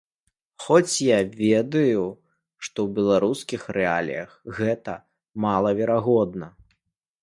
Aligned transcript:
Хоць 0.63 0.95
я 1.07 1.19
ведаю, 1.41 2.07
што 2.63 2.77
ў 2.87 2.97
беларускіх 3.01 3.61
рэаліях 3.79 4.35
гэта 4.63 5.01
малаверагодна. 5.47 6.47